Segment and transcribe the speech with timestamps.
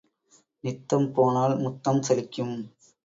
[0.63, 2.55] நித்தம் போனால் முத்தம் சலிக்கும்.